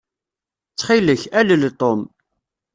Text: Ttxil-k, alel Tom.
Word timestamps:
Ttxil-k, 0.71 1.21
alel 1.39 1.63
Tom. 1.79 2.01